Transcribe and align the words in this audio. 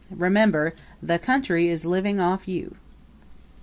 Remember, 0.17 0.73
the 0.99 1.19
country 1.19 1.67
is 1.69 1.85
living 1.85 2.19
off 2.19 2.47
you. 2.47 2.75